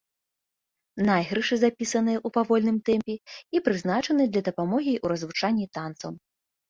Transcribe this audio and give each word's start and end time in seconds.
Найгрышы 1.09 1.55
запісаныя 1.63 2.19
ў 2.25 2.29
павольным 2.37 2.77
тэмпе 2.89 3.15
і 3.59 3.63
прызначаныя 3.67 4.27
для 4.33 4.41
дапамогі 4.51 4.93
ў 5.03 5.17
развучванні 5.17 5.65
танцаў. 5.81 6.11